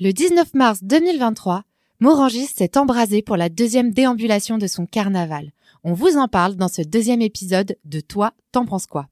Le 0.00 0.10
19 0.10 0.54
mars 0.54 0.80
2023, 0.82 1.62
Morangis 2.00 2.48
s'est 2.48 2.76
embrasé 2.76 3.22
pour 3.22 3.36
la 3.36 3.48
deuxième 3.48 3.92
déambulation 3.92 4.58
de 4.58 4.66
son 4.66 4.86
carnaval. 4.86 5.52
On 5.84 5.92
vous 5.92 6.16
en 6.16 6.26
parle 6.26 6.56
dans 6.56 6.66
ce 6.66 6.82
deuxième 6.82 7.22
épisode 7.22 7.76
de 7.84 8.00
Toi, 8.00 8.32
t'en 8.50 8.66
penses 8.66 8.88
quoi 8.88 9.06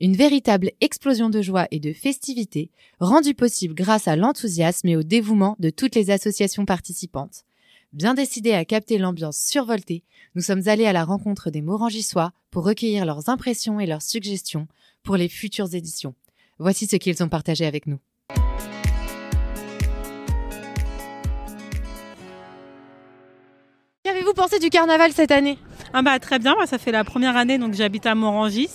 Une 0.00 0.16
véritable 0.16 0.70
explosion 0.80 1.28
de 1.28 1.42
joie 1.42 1.68
et 1.70 1.80
de 1.80 1.92
festivité, 1.92 2.70
rendue 2.98 3.34
possible 3.34 3.74
grâce 3.74 4.08
à 4.08 4.16
l'enthousiasme 4.16 4.88
et 4.88 4.96
au 4.96 5.02
dévouement 5.02 5.54
de 5.58 5.68
toutes 5.68 5.94
les 5.94 6.10
associations 6.10 6.64
participantes. 6.64 7.44
Bien 7.92 8.14
décidés 8.14 8.54
à 8.54 8.64
capter 8.64 8.96
l'ambiance 8.96 9.36
survoltée, 9.36 10.02
nous 10.34 10.40
sommes 10.40 10.66
allés 10.66 10.86
à 10.86 10.94
la 10.94 11.04
rencontre 11.04 11.50
des 11.50 11.60
Morangissois 11.60 12.32
pour 12.50 12.64
recueillir 12.64 13.04
leurs 13.04 13.28
impressions 13.28 13.80
et 13.80 13.86
leurs 13.86 14.00
suggestions 14.00 14.66
pour 15.02 15.18
les 15.18 15.28
futures 15.28 15.74
éditions. 15.74 16.14
Voici 16.58 16.86
ce 16.86 16.96
qu'ils 16.96 17.22
ont 17.22 17.28
partagé 17.28 17.66
avec 17.66 17.86
nous. 17.86 17.98
Qu'avez-vous 24.34 24.48
pensé 24.48 24.58
du 24.58 24.70
carnaval 24.70 25.12
cette 25.12 25.30
année? 25.30 25.58
Ah 25.92 26.00
bah 26.00 26.18
très 26.18 26.38
bien, 26.38 26.54
moi 26.54 26.66
ça 26.66 26.78
fait 26.78 26.92
la 26.92 27.04
première 27.04 27.36
année 27.36 27.58
donc 27.58 27.74
j'habite 27.74 28.06
à 28.06 28.14
Morangis 28.14 28.70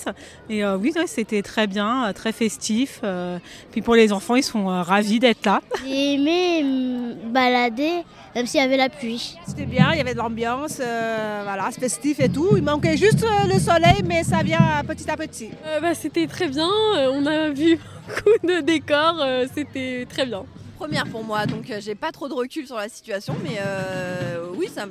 et 0.50 0.64
euh, 0.64 0.78
oui 0.78 0.92
ouais, 0.96 1.08
c'était 1.08 1.42
très 1.42 1.66
bien, 1.66 2.06
euh, 2.08 2.14
très 2.14 2.32
festif. 2.32 3.00
euh, 3.04 3.40
puis 3.72 3.82
pour 3.82 3.96
les 3.96 4.14
enfants 4.14 4.36
ils 4.36 4.44
sont 4.44 4.70
euh, 4.70 4.82
ravis 4.84 5.20
d'être 5.20 5.46
là. 5.46 5.62
J'ai 5.84 6.14
aimé 6.14 6.64
me 6.64 7.14
balader, 7.32 8.04
même 8.36 8.46
s'il 8.46 8.60
y 8.60 8.64
avait 8.64 8.78
la 8.78 8.90
pluie. 8.90 9.36
C'était 9.48 9.66
bien, 9.66 9.90
il 9.94 9.98
y 9.98 10.02
avait 10.02 10.14
de 10.14 10.20
l'ambiance, 10.20 10.78
euh, 10.80 11.42
voilà, 11.44 11.70
c'est 11.72 11.80
festif 11.80 12.20
et 12.20 12.30
tout. 12.30 12.50
Il 12.56 12.64
manquait 12.64 12.98
juste 12.98 13.24
euh, 13.24 13.52
le 13.52 13.60
soleil, 13.60 14.04
mais 14.06 14.24
ça 14.24 14.44
vient 14.44 14.84
petit 14.88 15.10
à 15.10 15.18
petit. 15.18 15.50
Euh, 15.66 15.80
bah, 15.80 15.96
c'était 15.96 16.28
très 16.28 16.50
bien, 16.50 16.70
on 17.14 17.26
a 17.26 17.50
vu 17.50 17.80
beaucoup 18.08 18.46
de 18.48 18.62
décors, 18.62 19.18
euh, 19.22 19.46
c'était 19.56 20.06
très 20.08 20.26
bien. 20.28 20.44
première 20.78 21.06
pour 21.08 21.24
moi, 21.24 21.48
donc 21.48 21.72
j'ai 21.80 21.96
pas 21.96 22.12
trop 22.12 22.28
de 22.28 22.34
recul 22.36 22.68
sur 22.68 22.76
la 22.76 22.90
situation, 22.90 23.36
mais 23.44 23.58
euh, 23.60 24.46
oui, 24.56 24.70
ça, 24.74 24.86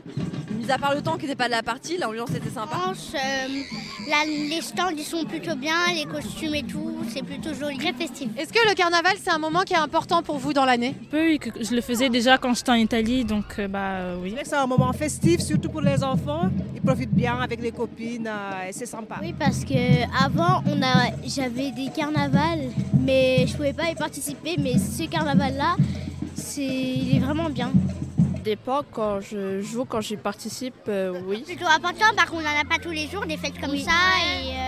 mis 0.67 0.73
à 0.73 0.79
part 0.79 0.95
le 0.95 1.03
temps 1.03 1.17
qui 1.17 1.23
n'était 1.27 1.37
pas 1.37 1.47
de 1.47 1.53
la 1.53 1.63
partie, 1.63 1.97
l'ambiance 1.97 2.31
était 2.31 2.51
sympa. 2.51 2.93
euh, 2.93 3.19
là, 4.09 4.17
les 4.27 4.61
stands 4.61 4.91
ils 4.97 5.05
sont 5.05 5.25
plutôt 5.25 5.55
bien, 5.55 5.75
les 5.95 6.05
costumes 6.05 6.55
et 6.55 6.63
tout, 6.63 6.97
c'est 7.09 7.23
plutôt 7.23 7.55
joli, 7.55 7.77
très 7.79 7.93
festif. 7.93 8.29
Est-ce 8.37 8.53
que 8.53 8.69
le 8.69 8.75
carnaval 8.75 9.15
c'est 9.23 9.31
un 9.31 9.39
moment 9.39 9.63
qui 9.63 9.75
est 9.75 9.79
important 9.79 10.23
pour 10.23 10.39
vous 10.39 10.53
dans 10.53 10.65
l'année? 10.65 10.95
Que 11.11 11.51
je 11.61 11.75
le 11.75 11.81
faisais 11.81 12.09
déjà 12.09 12.39
quand 12.39 12.55
j'étais 12.55 12.71
en 12.71 12.75
Italie, 12.75 13.25
donc 13.25 13.45
euh, 13.59 13.69
bah 13.69 13.79
euh, 13.79 14.19
oui. 14.23 14.35
C'est 14.45 14.57
un 14.57 14.67
moment 14.67 14.93
festif, 14.93 15.41
surtout 15.41 15.69
pour 15.69 15.83
les 15.83 16.03
enfants. 16.03 16.51
Ils 16.75 16.81
profitent 16.83 17.15
bien 17.15 17.39
avec 17.39 17.61
les 17.61 17.73
copines 17.73 18.27
euh, 18.29 18.69
et 18.69 18.73
c'est 18.73 18.87
sympa. 18.87 19.17
Oui, 19.21 19.35
parce 19.39 19.65
que 19.65 20.03
avant 20.25 20.63
on 20.67 20.83
a, 20.83 21.11
j'avais 21.27 21.71
des 21.71 21.91
carnavals, 21.95 22.71
mais 23.01 23.47
je 23.47 23.55
pouvais 23.55 23.73
pas 23.73 23.91
y 23.91 23.95
participer. 23.95 24.57
Mais 24.59 24.79
ce 24.79 25.05
carnaval-là, 25.05 25.77
c'est, 26.35 26.63
il 26.65 27.17
est 27.17 27.21
vraiment 27.21 27.51
bien. 27.51 27.71
L'époque, 28.47 28.87
quand 28.93 29.21
je 29.21 29.61
joue, 29.61 29.85
quand 29.85 30.01
j'y 30.01 30.17
participe, 30.17 30.75
euh, 30.89 31.21
oui. 31.27 31.43
Plutôt 31.43 31.67
important, 31.67 32.07
par 32.17 32.27
contre 32.27 32.45
on 32.47 32.49
n'en 32.49 32.61
a 32.61 32.65
pas 32.65 32.79
tous 32.83 32.91
les 32.91 33.07
jours 33.09 33.27
des 33.27 33.37
fêtes 33.37 33.61
comme 33.61 33.77
ça 33.77 33.93
et 34.25 34.53
euh, 34.53 34.66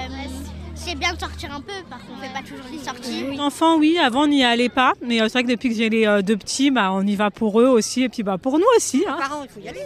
c'est 0.89 0.94
bien 0.94 1.12
de 1.12 1.19
sortir 1.20 1.50
un 1.55 1.61
peu, 1.61 1.72
par 1.91 1.98
contre 2.00 2.12
on 2.19 2.22
fait 2.22 2.33
pas 2.33 2.41
toujours 2.41 2.64
des 2.72 2.78
sorties. 2.78 3.25
Les 3.33 3.41
enfants 3.41 3.77
oui, 3.78 3.98
avant 3.98 4.22
on 4.22 4.27
n'y 4.28 4.44
allait 4.44 4.69
pas, 4.69 4.92
mais 5.03 5.20
euh, 5.20 5.25
c'est 5.25 5.33
vrai 5.34 5.42
que 5.44 5.48
depuis 5.50 5.69
que 5.69 5.75
j'ai 5.75 5.91
les 5.91 6.06
euh, 6.06 6.22
deux 6.22 6.36
petits, 6.36 6.70
bah, 6.70 6.91
on 6.92 7.06
y 7.06 7.14
va 7.17 7.31
pour 7.31 7.61
eux 7.61 7.67
aussi 7.67 8.03
et 8.05 8.08
puis 8.08 8.22
bah, 8.22 8.39
pour 8.39 8.58
nous 8.58 8.64
aussi. 8.77 9.05
hein. 9.09 9.16
Parents, 9.19 9.42
il 9.44 9.48
faut 9.50 9.61
y 9.61 9.69
aller, 9.69 9.81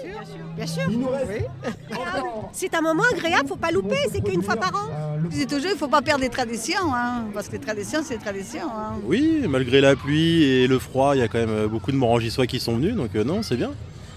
bien 0.57 0.67
sûr. 0.67 0.83
C'est 2.53 2.75
un 2.75 2.81
moment 2.81 3.03
agréable, 3.15 3.49
faut 3.49 3.57
pas 3.57 3.71
louper, 3.71 3.97
c'est 4.13 4.21
qu'une 4.21 4.43
fois 4.43 4.57
par 4.57 4.71
an. 4.75 4.89
Je 5.25 5.37
dis 5.39 5.47
toujours, 5.47 5.67
il 5.71 5.73
ne 5.75 5.77
faut 5.79 5.89
pas 5.89 6.03
perdre 6.03 6.23
les 6.23 6.29
traditions, 6.31 6.95
hein, 6.95 7.25
parce 7.35 7.49
que 7.49 7.53
les 7.53 7.61
traditions, 7.61 8.01
c'est 8.05 8.15
les 8.15 8.21
traditions. 8.21 8.69
hein. 8.77 8.95
Oui, 9.05 9.43
malgré 9.49 9.81
la 9.81 9.97
pluie 9.97 10.43
et 10.45 10.67
le 10.67 10.79
froid, 10.79 11.17
il 11.17 11.19
y 11.21 11.23
a 11.23 11.29
quand 11.29 11.39
même 11.39 11.51
euh, 11.51 11.69
beaucoup 11.69 11.91
de 11.91 11.97
Morangissois 11.97 12.47
qui 12.47 12.61
sont 12.61 12.77
venus, 12.77 12.95
donc 12.95 13.11
euh, 13.17 13.25
non, 13.25 13.43
c'est 13.43 13.57
bien. 13.57 13.71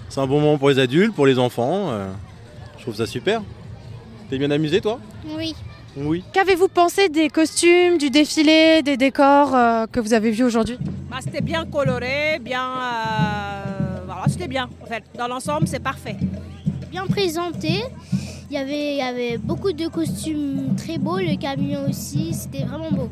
C'est 0.08 0.20
un 0.20 0.26
bon 0.26 0.40
moment 0.40 0.58
pour 0.58 0.68
les 0.70 0.78
adultes, 0.78 1.14
pour 1.14 1.26
les 1.26 1.38
enfants. 1.38 1.90
euh, 1.90 2.10
je 2.76 2.82
trouve 2.82 2.94
ça 2.94 3.06
super. 3.06 3.42
T'es 4.30 4.38
bien 4.38 4.50
amusé, 4.50 4.80
toi? 4.80 5.00
Oui. 5.36 5.54
Oui. 5.96 6.22
Qu'avez-vous 6.32 6.68
pensé 6.68 7.08
des 7.08 7.28
costumes, 7.30 7.96
du 7.98 8.10
défilé, 8.10 8.82
des 8.82 8.96
décors 8.96 9.54
euh, 9.54 9.86
que 9.90 9.98
vous 10.00 10.12
avez 10.12 10.30
vus 10.30 10.44
aujourd'hui? 10.44 10.78
Bah, 11.10 11.16
c'était 11.22 11.40
bien 11.40 11.64
coloré, 11.64 12.38
bien. 12.40 12.62
euh, 12.62 14.00
voilà, 14.04 14.24
c'était 14.28 14.48
bien. 14.48 14.68
En 14.82 14.86
fait, 14.86 15.04
dans 15.16 15.26
l'ensemble, 15.28 15.66
c'est 15.66 15.82
parfait. 15.82 16.16
bien 16.90 17.06
présenté. 17.06 17.84
Il 18.50 18.54
y, 18.54 18.58
avait, 18.58 18.92
il 18.92 18.98
y 18.98 19.02
avait 19.02 19.38
beaucoup 19.38 19.72
de 19.72 19.88
costumes 19.88 20.76
très 20.76 20.98
beaux, 20.98 21.18
le 21.18 21.36
camion 21.36 21.88
aussi, 21.88 22.32
c'était 22.32 22.64
vraiment 22.64 22.92
beau. 22.92 23.08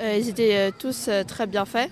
Euh, 0.00 0.18
ils 0.20 0.28
étaient 0.28 0.56
euh, 0.56 0.70
tous 0.78 1.06
euh, 1.08 1.24
très 1.24 1.46
bien 1.46 1.64
faits. 1.64 1.90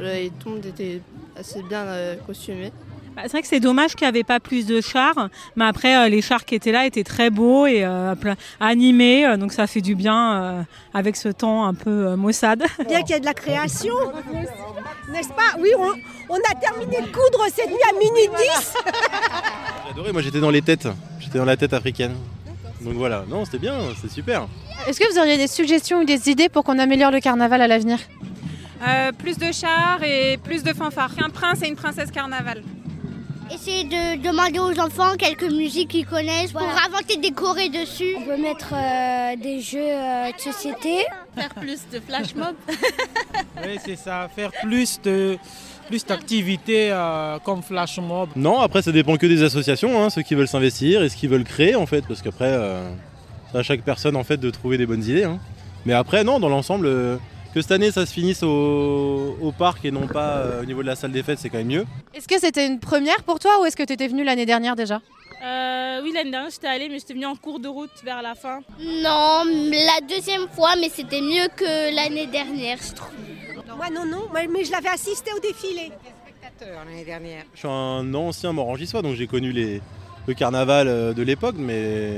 Et 0.00 0.30
tout 0.38 0.48
le 0.50 0.54
monde 0.56 0.66
était 0.66 1.00
assez 1.36 1.62
bien 1.62 1.80
euh, 1.82 2.16
costumé. 2.26 2.70
Bah, 3.14 3.22
c'est 3.24 3.30
vrai 3.32 3.42
que 3.42 3.48
c'est 3.48 3.60
dommage 3.60 3.94
qu'il 3.94 4.04
n'y 4.06 4.08
avait 4.08 4.24
pas 4.24 4.40
plus 4.40 4.66
de 4.66 4.80
chars, 4.80 5.28
mais 5.54 5.64
après 5.64 5.96
euh, 5.96 6.08
les 6.08 6.20
chars 6.20 6.44
qui 6.44 6.54
étaient 6.56 6.72
là 6.72 6.84
étaient 6.84 7.04
très 7.04 7.30
beaux 7.30 7.64
et 7.66 7.84
euh, 7.84 8.14
animés, 8.58 9.24
euh, 9.24 9.36
donc 9.36 9.52
ça 9.52 9.66
fait 9.68 9.80
du 9.80 9.94
bien 9.94 10.42
euh, 10.42 10.62
avec 10.92 11.14
ce 11.14 11.28
temps 11.28 11.64
un 11.64 11.74
peu 11.74 11.90
euh, 12.08 12.16
maussade. 12.16 12.64
Bien 12.88 13.02
qu'il 13.02 13.10
y 13.14 13.16
ait 13.16 13.20
de 13.20 13.24
la 13.24 13.34
création, 13.34 13.94
n'est-ce 15.12 15.28
pas? 15.28 15.56
Oui, 15.60 15.68
on, 15.78 15.92
on 16.28 16.36
a 16.36 16.54
terminé 16.60 16.96
de 17.02 17.06
coudre 17.06 17.44
cette 17.54 17.68
nuit 17.68 17.76
à 17.88 17.92
minuit 17.92 18.28
10. 18.36 18.74
J'ai 19.84 19.90
adoré, 19.92 20.12
moi 20.12 20.22
j'étais 20.22 20.40
dans 20.40 20.50
les 20.50 20.62
têtes. 20.62 20.88
J'étais 21.20 21.38
dans 21.38 21.44
la 21.44 21.56
tête 21.56 21.72
africaine. 21.72 22.14
Donc 22.80 22.94
voilà, 22.94 23.24
non, 23.28 23.44
c'était 23.44 23.58
bien, 23.58 23.74
c'est 24.00 24.10
super. 24.10 24.46
Est-ce 24.88 24.98
que 24.98 25.10
vous 25.12 25.18
auriez 25.18 25.36
des 25.38 25.46
suggestions 25.46 26.00
ou 26.00 26.04
des 26.04 26.28
idées 26.30 26.48
pour 26.48 26.64
qu'on 26.64 26.78
améliore 26.78 27.10
le 27.12 27.20
carnaval 27.20 27.62
à 27.62 27.68
l'avenir? 27.68 27.98
Euh, 28.86 29.12
plus 29.12 29.38
de 29.38 29.52
chars 29.52 30.02
et 30.02 30.36
plus 30.42 30.62
de 30.62 30.72
fanfares. 30.74 31.12
Un 31.24 31.30
prince 31.30 31.62
et 31.62 31.68
une 31.68 31.76
princesse 31.76 32.10
carnaval. 32.10 32.62
Essayez 33.52 33.84
de 33.84 34.22
demander 34.22 34.58
aux 34.58 34.80
enfants 34.80 35.16
quelques 35.18 35.50
musiques 35.50 35.88
qu'ils 35.88 36.06
connaissent 36.06 36.52
pour 36.52 36.62
inventer 36.62 37.16
des 37.18 37.30
chorés 37.30 37.68
dessus. 37.68 38.14
On 38.18 38.22
peut 38.22 38.36
mettre 38.40 38.72
euh, 38.72 39.36
des 39.36 39.60
jeux 39.60 39.78
de 39.80 40.40
société. 40.40 41.04
Faire 41.36 41.54
plus 41.54 41.80
de 41.92 42.00
flash 42.00 42.34
mob. 42.34 42.54
Oui, 43.64 43.78
c'est 43.84 43.96
ça, 43.96 44.28
faire 44.34 44.50
plus 44.62 45.00
de 45.02 45.38
plus 45.88 46.04
d'activités 46.04 46.88
euh, 46.90 47.38
comme 47.44 47.62
flash 47.62 47.98
mob. 47.98 48.28
Non, 48.36 48.60
après 48.60 48.82
ça 48.82 48.90
dépend 48.92 49.16
que 49.16 49.26
des 49.26 49.42
associations, 49.42 50.02
hein, 50.02 50.10
ceux 50.10 50.22
qui 50.22 50.34
veulent 50.34 50.48
s'investir 50.48 51.02
et 51.02 51.08
ce 51.08 51.16
qu'ils 51.16 51.30
veulent 51.30 51.44
créer 51.44 51.74
en 51.74 51.86
fait, 51.86 52.04
parce 52.06 52.20
qu'après, 52.20 52.50
euh, 52.52 52.90
c'est 53.52 53.58
à 53.58 53.62
chaque 53.62 53.82
personne 53.82 54.16
en 54.16 54.24
fait 54.24 54.36
de 54.38 54.50
trouver 54.50 54.76
des 54.76 54.86
bonnes 54.86 55.02
idées. 55.04 55.24
hein. 55.24 55.38
Mais 55.86 55.92
après, 55.94 56.24
non, 56.24 56.40
dans 56.40 56.48
l'ensemble, 56.48 56.86
euh, 56.86 57.16
que 57.54 57.62
cette 57.62 57.70
année 57.70 57.92
ça 57.92 58.04
se 58.04 58.12
finisse 58.12 58.42
au, 58.42 59.36
au 59.40 59.52
parc 59.52 59.84
et 59.84 59.92
non 59.92 60.08
pas 60.08 60.38
euh, 60.38 60.62
au 60.62 60.64
niveau 60.64 60.82
de 60.82 60.88
la 60.88 60.96
salle 60.96 61.12
des 61.12 61.22
fêtes, 61.22 61.38
c'est 61.38 61.48
quand 61.48 61.58
même 61.58 61.68
mieux. 61.68 61.86
Est-ce 62.12 62.26
que 62.26 62.38
c'était 62.38 62.66
une 62.66 62.80
première 62.80 63.22
pour 63.22 63.38
toi 63.38 63.60
ou 63.60 63.64
est-ce 63.64 63.76
que 63.76 63.84
tu 63.84 63.92
étais 63.92 64.08
venu 64.08 64.24
l'année 64.24 64.44
dernière 64.44 64.74
déjà? 64.74 65.00
Euh, 65.44 66.00
oui, 66.02 66.12
l'année 66.12 66.32
dernière 66.32 66.50
j'étais 66.50 66.66
allée, 66.66 66.88
mais 66.88 66.98
j'étais 66.98 67.14
venue 67.14 67.26
en 67.26 67.36
cours 67.36 67.60
de 67.60 67.68
route 67.68 67.92
vers 68.02 68.22
la 68.22 68.34
fin. 68.34 68.60
Non, 68.80 69.44
la 69.46 70.00
deuxième 70.08 70.48
fois, 70.48 70.74
mais 70.80 70.88
c'était 70.88 71.20
mieux 71.20 71.46
que 71.54 71.94
l'année 71.94 72.26
dernière, 72.26 72.78
je 72.82 72.94
trouve. 72.94 73.10
Moi, 73.76 73.86
non, 73.90 74.04
non, 74.04 74.28
mais 74.32 74.64
je 74.64 74.72
l'avais 74.72 74.88
assisté 74.88 75.30
au 75.36 75.40
défilé. 75.40 75.90
l'année 76.60 77.04
dernière. 77.04 77.44
Je 77.54 77.58
suis 77.60 77.68
un 77.68 78.14
ancien 78.14 78.52
Morangissois, 78.52 79.02
donc 79.02 79.14
j'ai 79.14 79.26
connu 79.26 79.52
les, 79.52 79.80
le 80.26 80.34
carnaval 80.34 80.88
euh, 80.88 81.12
de 81.12 81.22
l'époque, 81.22 81.56
mais 81.58 82.14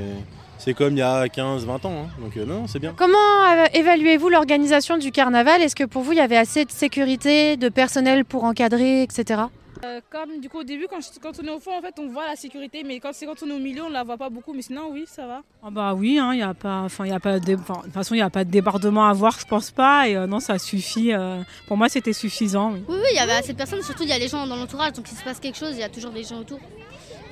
c'est 0.59 0.75
comme 0.75 0.95
il 0.95 0.99
y 0.99 1.03
a 1.03 1.27
15-20 1.27 1.69
ans, 1.69 1.81
hein. 1.87 2.09
donc 2.21 2.37
euh, 2.37 2.45
non, 2.45 2.67
c'est 2.67 2.79
bien. 2.79 2.95
Comment 2.97 3.17
euh, 3.49 3.67
évaluez-vous 3.75 4.29
l'organisation 4.29 4.97
du 4.99 5.13
carnaval? 5.13 5.63
Est-ce 5.63 5.77
que 5.77 5.85
pour 5.85 6.03
vous 6.03 6.13
il 6.13 6.19
y 6.19 6.21
avait 6.21 6.37
assez 6.37 6.65
de 6.65 6.71
sécurité, 6.71 7.57
de 7.57 7.69
personnel 7.69 8.25
pour 8.25 8.45
encadrer, 8.45 9.03
etc. 9.03 9.43
Euh, 9.85 10.01
comme 10.11 10.41
du 10.41 10.49
coup 10.49 10.61
au 10.61 10.65
début, 10.65 10.87
quand, 10.89 11.01
je- 11.03 11.21
quand 11.21 11.33
on 11.41 11.47
est 11.47 11.51
au 11.51 11.61
fond, 11.61 11.77
en 11.79 11.83
fait, 11.83 11.95
on 11.99 12.09
voit 12.09 12.27
la 12.27 12.35
sécurité, 12.35 12.83
mais 12.83 12.99
quand 12.99 13.11
c'est 13.13 13.27
quand 13.27 13.35
on 13.43 13.51
est 13.51 13.53
au 13.53 13.59
milieu, 13.59 13.83
on 13.85 13.91
la 13.91 14.05
voit 14.05 14.17
pas 14.17 14.31
beaucoup. 14.31 14.55
Mais 14.55 14.63
sinon, 14.63 14.89
oui, 14.91 15.05
ça 15.07 15.27
va. 15.27 15.43
Ah 15.63 15.69
bah 15.71 15.93
oui, 15.95 16.19
il 16.33 16.39
y 16.39 16.43
a 16.43 16.55
pas, 16.55 16.81
enfin 16.81 17.05
il 17.05 17.11
y 17.11 17.15
a 17.15 17.21
pas, 17.21 17.39
de, 17.39 17.55
toute 17.57 17.93
façon 17.93 18.15
il 18.15 18.19
n'y 18.19 18.23
a 18.23 18.31
pas 18.31 18.45
de 18.45 18.51
débordement 18.51 19.07
à 19.07 19.13
voir, 19.13 19.39
je 19.39 19.45
pense 19.45 19.71
pas, 19.71 20.09
et 20.09 20.17
euh, 20.17 20.27
non 20.27 20.41
ça 20.41 20.59
suffit. 20.59 21.13
euh, 21.13 21.43
pour 21.69 21.77
moi 21.77 21.91
c'était 21.91 22.15
suffisant. 22.15 22.73
oui. 22.73 22.83
Oui, 22.89 22.97
oui, 22.99 23.09
il 23.13 23.17
y 23.17 23.21
avait 23.21 23.33
assez 23.33 23.53
de 23.53 23.59
personnes, 23.59 23.83
surtout 23.83 24.05
il 24.05 24.09
y 24.09 24.13
a 24.13 24.19
les 24.19 24.29
gens 24.29 24.47
dans 24.47 24.57
l'entourage, 24.57 24.95
donc 24.95 25.07
s'il 25.07 25.19
se 25.19 25.23
passe 25.25 25.41
quelque 25.41 25.59
chose, 25.59 25.73
il 25.75 25.81
y 25.81 25.85
a 25.85 25.91
toujours 25.91 26.11
des 26.11 26.25
gens 26.25 26.39
autour. 26.39 26.59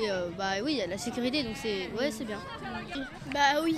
Et 0.01 0.11
euh, 0.11 0.29
bah 0.37 0.55
oui, 0.65 0.73
il 0.73 0.79
y 0.79 0.83
a 0.83 0.87
la 0.87 0.99
sécurité, 0.99 1.43
donc 1.43 1.57
c'est 1.61 1.89
ouais, 1.99 2.11
c'est 2.11 2.25
bien. 2.25 2.39
Bah 3.33 3.61
oui, 3.63 3.77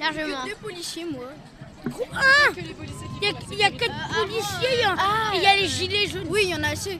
largement. 0.00 0.44
Deux 0.46 0.56
policiers, 0.62 1.04
moi. 1.10 1.24
Il 1.86 1.90
y, 3.22 3.26
a, 3.26 3.32
il 3.52 3.58
y 3.58 3.62
a 3.62 3.70
quatre 3.70 4.20
policiers, 4.22 4.68
et 4.68 5.36
il 5.36 5.42
y 5.42 5.46
a 5.46 5.56
les 5.56 5.68
gilets 5.68 6.06
jaunes. 6.06 6.26
Oui, 6.30 6.42
il 6.44 6.50
y 6.50 6.54
en 6.54 6.62
a 6.62 6.68
assez. 6.68 6.98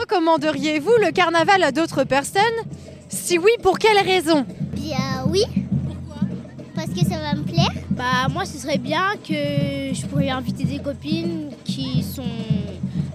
Recommanderiez-vous 0.00 0.94
le 1.00 1.12
carnaval 1.12 1.62
à 1.62 1.70
d'autres 1.72 2.04
personnes? 2.04 2.42
Si 3.08 3.38
oui, 3.38 3.50
pour 3.62 3.78
quelles 3.78 4.04
raisons 4.04 4.44
Bien 4.72 5.24
oui. 5.28 5.44
Pourquoi? 5.86 6.26
Parce 6.74 6.88
que 6.88 7.00
ça 7.00 7.18
va 7.18 7.34
me 7.34 7.44
plaire. 7.44 7.70
Bah 7.90 8.28
moi 8.28 8.44
ce 8.44 8.58
serait 8.58 8.78
bien 8.78 9.14
que 9.22 9.34
je 9.94 10.06
pourrais 10.06 10.30
inviter 10.30 10.64
des 10.64 10.80
copines 10.80 11.50
qui 11.64 12.02
sont 12.02 12.24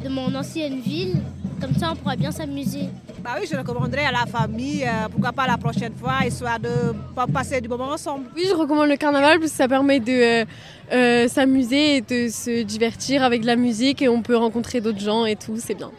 de 0.01 0.07
mon 0.09 0.33
ancienne 0.35 0.79
ville. 0.79 1.21
Comme 1.59 1.75
ça 1.75 1.89
on 1.91 1.95
pourra 1.95 2.15
bien 2.15 2.31
s'amuser. 2.31 2.89
Bah 3.23 3.31
oui, 3.39 3.47
je 3.51 3.57
recommanderais 3.57 4.05
à 4.05 4.11
la 4.11 4.25
famille, 4.25 4.83
euh, 4.83 5.09
pourquoi 5.11 5.33
pas 5.33 5.45
la 5.45 5.57
prochaine 5.57 5.93
fois, 5.93 6.25
histoire 6.25 6.59
de 6.59 6.69
pas 7.13 7.27
passer 7.27 7.59
du 7.59 7.67
moment 7.67 7.89
ensemble. 7.89 8.25
Oui, 8.35 8.43
je 8.47 8.55
recommande 8.55 8.87
le 8.87 8.95
carnaval 8.95 9.39
parce 9.39 9.51
que 9.51 9.57
ça 9.57 9.67
permet 9.67 9.99
de 9.99 10.11
euh, 10.11 10.45
euh, 10.93 11.27
s'amuser 11.27 11.97
et 11.97 12.01
de 12.01 12.29
se 12.29 12.63
divertir 12.63 13.23
avec 13.23 13.41
de 13.41 13.47
la 13.47 13.57
musique 13.57 14.01
et 14.01 14.07
on 14.07 14.21
peut 14.21 14.37
rencontrer 14.37 14.79
d'autres 14.79 15.01
gens 15.01 15.25
et 15.25 15.35
tout, 15.35 15.57
c'est 15.57 15.75
bien. 15.75 15.91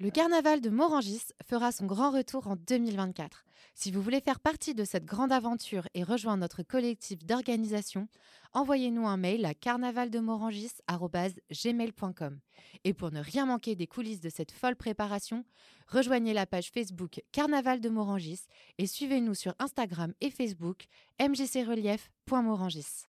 Le 0.00 0.10
carnaval 0.10 0.60
de 0.60 0.70
Morangis 0.70 1.22
fera 1.44 1.72
son 1.72 1.86
grand 1.86 2.12
retour 2.12 2.46
en 2.46 2.54
2024. 2.54 3.44
Si 3.74 3.90
vous 3.90 4.00
voulez 4.00 4.20
faire 4.20 4.38
partie 4.38 4.72
de 4.72 4.84
cette 4.84 5.04
grande 5.04 5.32
aventure 5.32 5.88
et 5.92 6.04
rejoindre 6.04 6.42
notre 6.42 6.62
collectif 6.62 7.24
d'organisation, 7.24 8.06
envoyez-nous 8.52 9.08
un 9.08 9.16
mail 9.16 9.44
à 9.44 9.54
carnavaldemorangis.gmail.com. 9.54 12.38
Et 12.84 12.94
pour 12.94 13.10
ne 13.10 13.20
rien 13.20 13.46
manquer 13.46 13.74
des 13.74 13.88
coulisses 13.88 14.20
de 14.20 14.30
cette 14.30 14.52
folle 14.52 14.76
préparation, 14.76 15.44
rejoignez 15.88 16.32
la 16.32 16.46
page 16.46 16.70
Facebook 16.70 17.20
Carnaval 17.32 17.80
de 17.80 17.88
Morangis 17.88 18.42
et 18.78 18.86
suivez-nous 18.86 19.34
sur 19.34 19.56
Instagram 19.58 20.14
et 20.20 20.30
Facebook 20.30 20.84
mgcrelief.morangis. 21.20 23.06